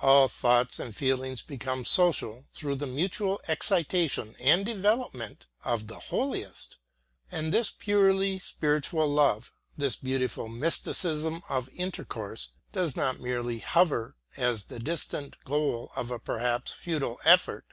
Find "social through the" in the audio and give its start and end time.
1.84-2.86